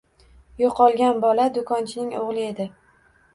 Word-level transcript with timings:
Yo‘qolgan 0.61 1.19
bola 1.25 1.45
do‘konchining 1.59 2.17
o‘g‘li 2.23 2.49
edi. 2.55 2.69